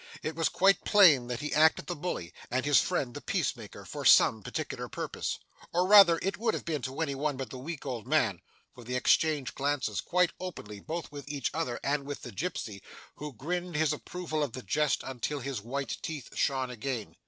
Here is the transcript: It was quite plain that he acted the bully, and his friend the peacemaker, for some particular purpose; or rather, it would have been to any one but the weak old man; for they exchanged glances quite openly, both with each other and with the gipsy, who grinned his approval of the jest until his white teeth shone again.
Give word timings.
It 0.23 0.35
was 0.35 0.49
quite 0.49 0.83
plain 0.83 1.27
that 1.27 1.41
he 1.41 1.53
acted 1.53 1.85
the 1.85 1.95
bully, 1.95 2.33
and 2.49 2.65
his 2.65 2.81
friend 2.81 3.13
the 3.13 3.21
peacemaker, 3.21 3.85
for 3.85 4.03
some 4.03 4.41
particular 4.41 4.89
purpose; 4.89 5.37
or 5.71 5.85
rather, 5.85 6.17
it 6.23 6.39
would 6.39 6.55
have 6.55 6.65
been 6.65 6.81
to 6.81 7.01
any 7.01 7.13
one 7.13 7.37
but 7.37 7.51
the 7.51 7.59
weak 7.59 7.85
old 7.85 8.07
man; 8.07 8.41
for 8.73 8.83
they 8.83 8.95
exchanged 8.95 9.53
glances 9.53 10.01
quite 10.01 10.31
openly, 10.39 10.79
both 10.79 11.11
with 11.11 11.29
each 11.29 11.51
other 11.53 11.79
and 11.83 12.07
with 12.07 12.23
the 12.23 12.31
gipsy, 12.31 12.81
who 13.17 13.31
grinned 13.31 13.75
his 13.75 13.93
approval 13.93 14.41
of 14.41 14.53
the 14.53 14.63
jest 14.63 15.03
until 15.05 15.39
his 15.39 15.61
white 15.61 15.95
teeth 16.01 16.35
shone 16.35 16.71
again. 16.71 17.15